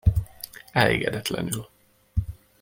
[0.71, 1.69] Elégedetlenül.